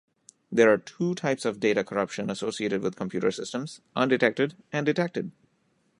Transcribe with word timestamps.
There 0.51 0.73
are 0.73 0.79
two 0.79 1.13
types 1.13 1.45
of 1.45 1.59
data 1.59 1.83
corruption 1.83 2.31
associated 2.31 2.81
with 2.81 2.95
computer 2.95 3.29
systems: 3.29 3.81
undetected 3.95 4.55
and 4.73 4.83
detected. 4.83 5.29